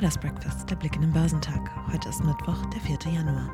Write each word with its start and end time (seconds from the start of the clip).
Traders 0.00 0.16
Breakfast, 0.16 0.70
der 0.70 0.76
Blick 0.76 0.94
in 0.94 1.02
den 1.02 1.12
Börsentag. 1.12 1.70
Heute 1.92 2.08
ist 2.08 2.24
Mittwoch, 2.24 2.64
der 2.70 2.80
4. 2.80 3.12
Januar. 3.12 3.50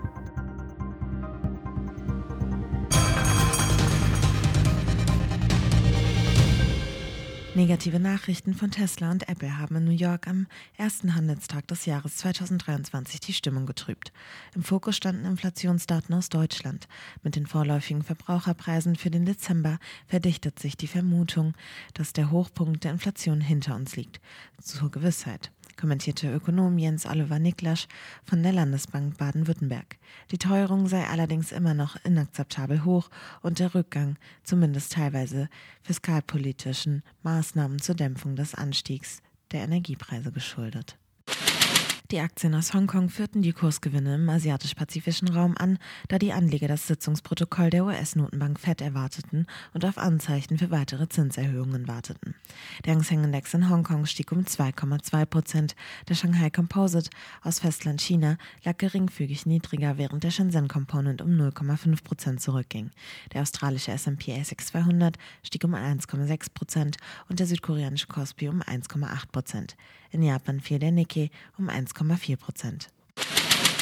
Negative 7.57 7.99
Nachrichten 7.99 8.55
von 8.55 8.71
Tesla 8.71 9.11
und 9.11 9.29
Apple 9.29 9.59
haben 9.59 9.75
in 9.75 9.87
New 9.87 9.91
York 9.91 10.29
am 10.29 10.47
ersten 10.77 11.17
Handelstag 11.17 11.67
des 11.67 11.85
Jahres 11.85 12.19
2023 12.19 13.19
die 13.19 13.33
Stimmung 13.33 13.67
getrübt. 13.67 14.13
Im 14.55 14.63
Fokus 14.63 14.97
standen 14.97 15.25
Inflationsdaten 15.25 16.15
aus 16.15 16.29
Deutschland. 16.29 16.87
Mit 17.25 17.35
den 17.35 17.47
vorläufigen 17.47 18.05
Verbraucherpreisen 18.05 18.95
für 18.95 19.11
den 19.11 19.25
Dezember 19.25 19.79
verdichtet 20.07 20.61
sich 20.61 20.77
die 20.77 20.87
Vermutung, 20.87 21.55
dass 21.95 22.13
der 22.13 22.31
Hochpunkt 22.31 22.85
der 22.85 22.93
Inflation 22.93 23.41
hinter 23.41 23.75
uns 23.75 23.97
liegt. 23.97 24.21
Zur 24.63 24.93
Gewissheit 24.93 25.51
kommentierte 25.77 26.33
Ökonom 26.33 26.79
Jens 26.79 27.07
Oliver 27.07 27.39
Niklasch 27.39 27.87
von 28.25 28.43
der 28.43 28.53
Landesbank 28.53 29.19
Baden-Württemberg. 29.19 29.99
Die 30.31 30.39
Teuerung 30.39 30.87
sei 30.87 31.07
allerdings 31.07 31.53
immer 31.53 31.75
noch 31.75 31.97
inakzeptabel 32.05 32.85
hoch 32.85 33.11
und 33.43 33.59
der 33.59 33.75
Rückgang, 33.75 34.17
zumindest 34.43 34.93
teilweise 34.93 35.49
fiskalpolitischen 35.83 37.03
Maßnahmen 37.23 37.81
zur 37.81 37.95
Dämpfung 37.95 38.37
des 38.37 38.55
Anstiegs 38.55 39.23
der 39.53 39.61
Energiepreise 39.61 40.33
geschuldet. 40.33 40.99
Die 42.13 42.21
Aktien 42.21 42.55
aus 42.55 42.73
Hongkong 42.73 43.09
führten 43.09 43.43
die 43.43 43.53
Kursgewinne 43.53 44.15
im 44.15 44.29
asiatisch-pazifischen 44.29 45.27
Raum 45.27 45.57
an, 45.59 45.77
da 46.07 46.21
die 46.21 46.33
Anleger 46.33 46.69
das 46.69 46.87
Sitzungsprotokoll 46.87 47.71
der 47.71 47.85
US-Notenbank 47.85 48.61
Fed 48.61 48.81
erwarteten 48.81 49.47
und 49.75 49.85
auf 49.85 49.99
Anzeichen 49.99 50.57
für 50.57 50.71
weitere 50.71 51.09
Zinserhöhungen 51.09 51.89
warteten. 51.89 52.37
Der 52.85 52.95
Hang 52.95 53.03
Seng 53.03 53.25
Index 53.25 53.55
in 53.55 53.69
Hongkong 53.69 54.07
stieg 54.07 54.31
um 54.31 54.43
2,2 54.43 55.27
Prozent. 55.27 55.75
Der 56.09 56.15
Shanghai 56.15 56.49
Composite 56.49 57.11
aus 57.43 57.59
Festland 57.59 58.01
China 58.01 58.37
lag 58.63 58.77
geringfügig 58.79 59.45
niedriger, 59.45 59.99
während 59.99 60.23
der 60.23 60.31
Shenzhen 60.31 60.69
Component 60.69 61.23
um 61.23 61.31
0,5 61.31 62.05
Prozent 62.05 62.41
zurückging. 62.41 62.93
Der 63.33 63.43
australische 63.43 63.91
S&P 63.91 64.33
ASX 64.33 64.67
200 64.67 65.19
stieg 65.43 65.65
um 65.65 65.75
1,6 65.75 66.53
Prozent 66.55 66.99
und 67.29 67.41
der 67.41 67.49
südkoreanische 67.49 68.07
Kospi 68.07 68.49
um 68.49 68.63
1,8 68.63 69.33
Prozent. 69.33 69.77
In 70.13 70.23
Japan 70.23 70.61
fiel 70.61 70.79
der 70.79 70.93
Nikkei 70.93 71.31
um 71.59 71.69
1,4 71.97 72.37
Prozent. 72.37 72.89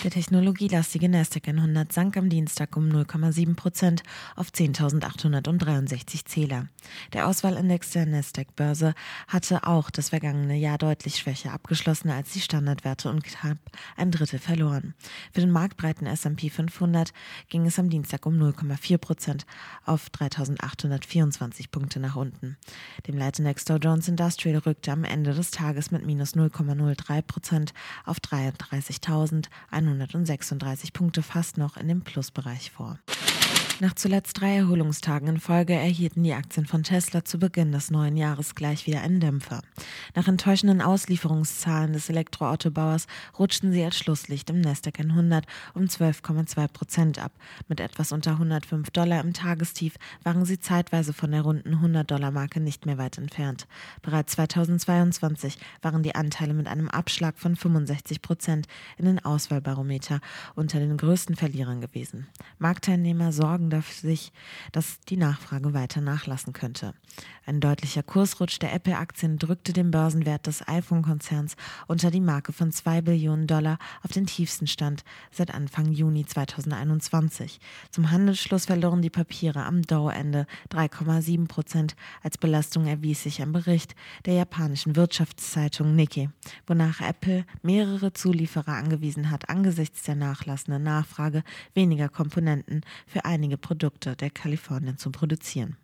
Der 0.04 0.10
technologielastige 0.10 1.08
Nasdaq 1.08 1.48
100 1.48 1.90
sank 1.90 2.18
am 2.18 2.28
Dienstag 2.28 2.76
um 2.76 2.90
0,7 2.90 3.56
Prozent 3.56 4.02
auf 4.36 4.50
10.863 4.50 6.26
Zähler. 6.26 6.68
Der 7.14 7.26
Auswahlindex 7.26 7.92
der 7.92 8.04
Nasdaq-Börse 8.04 8.92
hatte 9.28 9.66
auch 9.66 9.88
das 9.88 10.10
vergangene 10.10 10.56
Jahr 10.56 10.76
deutlich 10.76 11.16
schwächer 11.16 11.54
abgeschlossen 11.54 12.10
als 12.10 12.34
die 12.34 12.42
Standardwerte 12.42 13.08
und 13.08 13.24
knapp 13.24 13.56
ein 13.96 14.10
Drittel 14.10 14.38
verloren. 14.38 14.92
Für 15.32 15.40
den 15.40 15.50
marktbreiten 15.50 16.06
S&P 16.06 16.50
500 16.50 17.14
ging 17.48 17.64
es 17.64 17.78
am 17.78 17.88
Dienstag 17.88 18.26
um 18.26 18.34
0,4 18.34 18.98
Prozent 18.98 19.46
auf 19.86 20.10
3.824 20.10 21.70
Punkte 21.70 21.98
nach 21.98 22.16
unten. 22.16 22.58
Dem 23.06 23.16
Leitindex 23.16 23.64
Dow 23.64 23.76
Jones 23.76 24.08
Industrial 24.08 24.58
rückte 24.58 24.92
am 24.92 25.04
Ende 25.04 25.32
des 25.32 25.50
Tages 25.50 25.90
mit 25.90 26.04
minus 26.04 26.34
0,03 26.34 27.22
Prozent 27.22 27.72
auf 28.04 28.18
33.100 28.18 29.46
136 30.00 30.92
Punkte 30.92 31.22
fast 31.22 31.58
noch 31.58 31.76
in 31.76 31.88
dem 31.88 32.02
Plusbereich 32.02 32.70
vor. 32.70 32.98
Nach 33.80 33.92
zuletzt 33.92 34.40
drei 34.40 34.54
Erholungstagen 34.54 35.26
in 35.26 35.40
Folge 35.40 35.72
erhielten 35.72 36.22
die 36.22 36.32
Aktien 36.32 36.64
von 36.64 36.84
Tesla 36.84 37.24
zu 37.24 37.40
Beginn 37.40 37.72
des 37.72 37.90
neuen 37.90 38.16
Jahres 38.16 38.54
gleich 38.54 38.86
wieder 38.86 39.00
einen 39.00 39.18
Dämpfer. 39.18 39.62
Nach 40.14 40.28
enttäuschenden 40.28 40.80
Auslieferungszahlen 40.80 41.92
des 41.92 42.08
Elektroautobauers 42.08 43.08
rutschten 43.36 43.72
sie 43.72 43.84
als 43.84 43.98
Schlusslicht 43.98 44.48
im 44.50 44.60
Nasdaq 44.60 45.00
100 45.00 45.44
um 45.74 45.82
12,2 45.86 46.68
Prozent 46.68 47.18
ab. 47.18 47.32
Mit 47.66 47.80
etwas 47.80 48.12
unter 48.12 48.32
105 48.32 48.90
Dollar 48.90 49.20
im 49.20 49.32
Tagestief 49.32 49.96
waren 50.22 50.44
sie 50.44 50.60
zeitweise 50.60 51.12
von 51.12 51.32
der 51.32 51.42
runden 51.42 51.74
100-Dollar-Marke 51.74 52.60
nicht 52.60 52.86
mehr 52.86 52.96
weit 52.96 53.18
entfernt. 53.18 53.66
Bereits 54.02 54.34
2022 54.34 55.58
waren 55.82 56.04
die 56.04 56.14
Anteile 56.14 56.54
mit 56.54 56.68
einem 56.68 56.88
Abschlag 56.88 57.40
von 57.40 57.56
65 57.56 58.22
Prozent 58.22 58.68
in 58.98 59.06
den 59.06 59.24
Auswahlbarometer 59.24 60.20
unter 60.54 60.78
den 60.78 60.96
größten 60.96 61.34
Verlierern 61.34 61.80
gewesen. 61.80 62.28
Marktteilnehmer 62.58 63.32
sorgen 63.32 63.63
sorgen 63.64 63.70
dafür, 63.70 64.16
dass 64.72 65.00
die 65.08 65.16
Nachfrage 65.16 65.72
weiter 65.72 66.00
nachlassen 66.00 66.52
könnte. 66.52 66.94
Ein 67.46 67.60
deutlicher 67.60 68.02
Kursrutsch 68.02 68.58
der 68.58 68.72
Apple-Aktien 68.72 69.38
drückte 69.38 69.72
den 69.72 69.90
Börsenwert 69.90 70.46
des 70.46 70.66
iPhone-Konzerns 70.66 71.56
unter 71.86 72.10
die 72.10 72.20
Marke 72.20 72.52
von 72.52 72.72
2 72.72 73.02
Billionen 73.02 73.46
Dollar 73.46 73.78
auf 74.02 74.12
den 74.12 74.26
tiefsten 74.26 74.66
Stand 74.66 75.04
seit 75.30 75.54
Anfang 75.54 75.92
Juni 75.92 76.26
2021. 76.26 77.60
Zum 77.90 78.10
Handelsschluss 78.10 78.66
verloren 78.66 79.02
die 79.02 79.10
Papiere 79.10 79.64
am 79.64 79.82
Dow-Ende 79.82 80.46
3,7 80.70 81.46
Prozent. 81.46 81.94
Als 82.22 82.38
Belastung 82.38 82.86
erwies 82.86 83.22
sich 83.22 83.42
ein 83.42 83.52
Bericht 83.52 83.94
der 84.24 84.34
japanischen 84.34 84.96
Wirtschaftszeitung 84.96 85.94
Nikkei, 85.94 86.30
wonach 86.66 87.00
Apple 87.00 87.44
mehrere 87.62 88.12
Zulieferer 88.12 88.74
angewiesen 88.74 89.30
hat, 89.30 89.48
angesichts 89.48 90.02
der 90.02 90.16
nachlassenden 90.16 90.82
Nachfrage 90.82 91.44
weniger 91.74 92.08
Komponenten 92.08 92.80
für 93.06 93.24
einige 93.24 93.53
einige 93.53 93.53
Produkte 93.56 94.16
der 94.16 94.30
Kalifornien 94.30 94.98
zu 94.98 95.10
produzieren. 95.10 95.76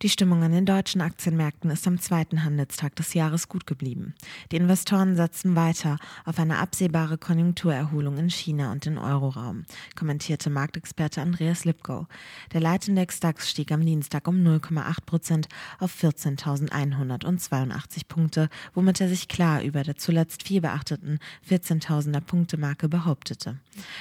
Die 0.00 0.08
Stimmung 0.08 0.44
an 0.44 0.52
den 0.52 0.64
deutschen 0.64 1.00
Aktienmärkten 1.00 1.70
ist 1.70 1.84
am 1.88 2.00
zweiten 2.00 2.44
Handelstag 2.44 2.94
des 2.94 3.14
Jahres 3.14 3.48
gut 3.48 3.66
geblieben. 3.66 4.14
Die 4.52 4.56
Investoren 4.56 5.16
setzen 5.16 5.56
weiter 5.56 5.98
auf 6.24 6.38
eine 6.38 6.58
absehbare 6.58 7.18
Konjunkturerholung 7.18 8.16
in 8.16 8.30
China 8.30 8.70
und 8.70 8.84
den 8.84 8.96
Euroraum, 8.96 9.64
kommentierte 9.96 10.50
Marktexperte 10.50 11.20
Andreas 11.20 11.64
Lipko. 11.64 12.06
Der 12.52 12.60
Leitindex 12.60 13.18
DAX 13.18 13.50
stieg 13.50 13.72
am 13.72 13.84
Dienstag 13.84 14.28
um 14.28 14.36
0,8 14.36 15.04
Prozent 15.04 15.48
auf 15.80 15.92
14.182 16.00 18.06
Punkte, 18.06 18.50
womit 18.74 19.00
er 19.00 19.08
sich 19.08 19.26
klar 19.26 19.62
über 19.62 19.82
der 19.82 19.96
zuletzt 19.96 20.44
viel 20.44 20.60
beachteten 20.60 21.18
14.000er 21.50 22.20
Punkte 22.20 22.56
Marke 22.56 22.88
behauptete. 22.88 23.58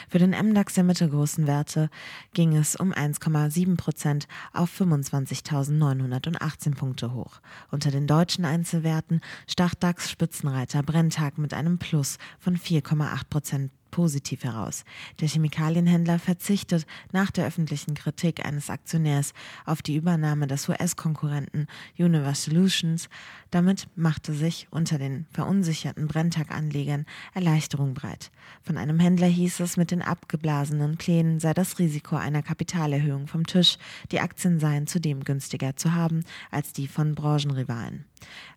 Für 0.09 0.19
den 0.19 0.29
MDAX 0.29 0.75
der 0.75 0.83
mittelgroßen 0.83 1.47
Werte 1.47 1.89
ging 2.35 2.55
es 2.55 2.75
um 2.75 2.93
1,7 2.93 3.77
Prozent 3.77 4.27
auf 4.53 4.79
25.000 4.79 5.86
918 5.95 6.73
Punkte 6.73 7.13
hoch. 7.13 7.41
Unter 7.71 7.91
den 7.91 8.07
deutschen 8.07 8.45
Einzelwerten 8.45 9.21
stach 9.47 9.75
DAX 9.75 10.09
Spitzenreiter 10.09 10.83
Brenntag 10.83 11.37
mit 11.37 11.53
einem 11.53 11.77
Plus 11.77 12.17
von 12.39 12.57
4,8 12.57 13.29
Prozent 13.29 13.71
positiv 13.91 14.43
heraus. 14.43 14.83
Der 15.19 15.27
Chemikalienhändler 15.27 16.19
verzichtet 16.19 16.85
nach 17.11 17.31
der 17.31 17.47
öffentlichen 17.47 17.93
Kritik 17.93 18.45
eines 18.45 18.69
Aktionärs 18.69 19.33
auf 19.65 19.81
die 19.81 19.95
Übernahme 19.95 20.47
des 20.47 20.67
US-Konkurrenten 20.69 21.67
Universe 21.97 22.49
Solutions. 22.49 23.09
Damit 23.51 23.87
machte 23.95 24.33
sich 24.33 24.67
unter 24.71 24.97
den 24.97 25.25
verunsicherten 25.31 26.07
Brenntag-Anlegern 26.07 27.05
Erleichterung 27.33 27.93
breit. 27.93 28.31
Von 28.61 28.77
einem 28.77 28.99
Händler 28.99 29.27
hieß 29.27 29.59
es, 29.61 29.77
mit 29.77 29.91
den 29.91 30.01
abgeblasenen 30.01 30.97
Plänen 30.97 31.39
sei 31.39 31.53
das 31.53 31.79
Risiko 31.79 32.15
einer 32.15 32.43
Kapitalerhöhung 32.43 33.27
vom 33.27 33.45
Tisch. 33.45 33.77
Die 34.11 34.19
Aktien 34.19 34.59
seien 34.59 34.87
zudem 34.87 35.23
günstiger 35.23 35.75
zu 35.75 35.93
haben 35.93 36.23
als 36.51 36.73
die 36.73 36.87
von 36.87 37.15
Branchenrivalen. 37.15 38.05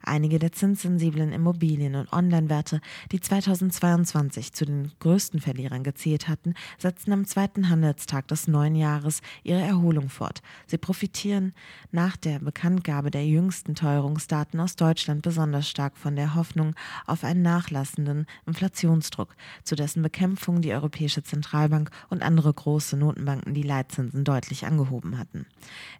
Einige 0.02 0.38
der 0.38 0.52
zinssensiblen 0.52 1.32
Immobilien- 1.32 1.94
und 1.94 2.12
Online-Werte, 2.12 2.80
die 3.12 3.20
2022 3.20 4.52
zu 4.52 4.64
den 4.64 4.92
größten 5.00 5.40
Verlierern 5.40 5.84
gezählt 5.84 6.28
hatten, 6.28 6.54
setzten 6.78 7.12
am 7.12 7.26
zweiten 7.26 7.68
Handelstag 7.68 8.28
des 8.28 8.48
neuen 8.48 8.74
Jahres 8.74 9.20
ihre 9.42 9.60
Erholung 9.60 10.08
fort. 10.08 10.42
Sie 10.66 10.78
profitieren 10.78 11.52
nach 11.92 12.16
der 12.16 12.38
Bekanntgabe 12.38 13.10
der 13.10 13.26
jüngsten 13.26 13.74
Teuerungsdaten 13.74 14.58
aus 14.60 14.76
Deutschland 14.76 15.22
besonders 15.22 15.68
stark 15.68 15.96
von 15.96 16.16
der 16.16 16.34
Hoffnung 16.34 16.74
auf 17.06 17.24
einen 17.24 17.42
nachlassenden 17.42 18.26
Inflationsdruck, 18.46 19.34
zu 19.64 19.76
dessen 19.76 20.02
Bekämpfung 20.02 20.62
die 20.62 20.72
Europäische 20.72 21.22
Zentralbank 21.22 21.90
und 22.08 22.22
andere 22.22 22.52
große 22.52 22.96
Notenbanken 22.96 23.54
die 23.54 23.62
Leitzinsen 23.62 24.24
deutlich 24.24 24.66
angehoben 24.66 25.18
hatten. 25.18 25.46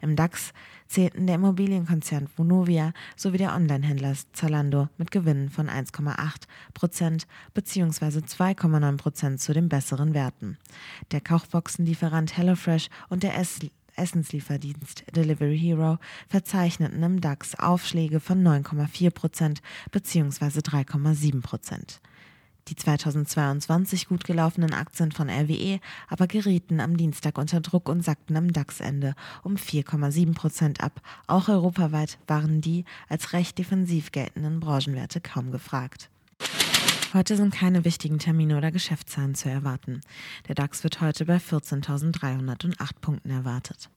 Im 0.01 0.17
DAX 0.17 0.53
zählten 0.91 1.27
der 1.27 1.37
Immobilienkonzern 1.37 2.29
Vonovia 2.37 2.93
sowie 3.17 3.39
der 3.39 3.55
Onlinehändler 3.55 4.15
Zalando 4.33 4.89
mit 4.99 5.11
Gewinnen 5.11 5.49
von 5.49 5.69
1,8 5.69 6.43
Prozent 6.75 7.27
bzw. 7.55 8.19
2,9 8.19 8.97
Prozent 8.97 9.41
zu 9.41 9.53
den 9.53 9.69
besseren 9.69 10.15
Werten. 10.15 10.59
Der 11.13 11.21
Kochboxenlieferant 11.21 12.37
HelloFresh 12.37 12.89
und 13.09 13.23
der 13.23 13.37
Ess 13.39 13.61
Essenslieferdienst 13.97 15.05
Delivery 15.15 15.59
Hero 15.59 15.99
verzeichneten 16.29 17.03
im 17.03 17.21
DAX 17.21 17.55
Aufschläge 17.59 18.21
von 18.21 18.43
9,4 18.43 19.11
Prozent 19.11 19.63
bzw. 19.91 20.61
3,7 20.61 21.43
Prozent. 21.43 22.01
Die 22.71 22.77
2022 22.77 24.07
gut 24.07 24.23
gelaufenen 24.23 24.73
Aktien 24.73 25.11
von 25.11 25.29
RWE 25.29 25.81
aber 26.09 26.29
gerieten 26.29 26.79
am 26.79 26.97
Dienstag 26.97 27.37
unter 27.37 27.61
Druck 27.61 27.89
und 27.89 28.05
sackten 28.05 28.37
am 28.37 28.53
DAX-Ende 28.53 29.17
um 29.43 29.57
4,7 29.57 30.35
Prozent 30.35 30.81
ab. 30.81 31.03
Auch 31.27 31.49
europaweit 31.49 32.19
waren 32.29 32.61
die 32.61 32.85
als 33.09 33.33
recht 33.33 33.59
defensiv 33.59 34.13
geltenden 34.13 34.61
Branchenwerte 34.61 35.21
kaum 35.21 35.51
gefragt. 35.51 36.11
Heute 37.13 37.37
sind 37.37 37.53
keine 37.53 37.85
wichtigen 37.85 38.21
Termine 38.21 38.57
oder 38.57 38.71
Geschäftszahlen 38.71 39.35
zu 39.35 39.51
erwarten. 39.51 40.01
Der 40.47 40.55
DAX 40.55 40.85
wird 40.85 41.01
heute 41.01 41.25
bei 41.25 41.39
14.308 41.39 42.91
Punkten 43.01 43.31
erwartet. 43.31 43.91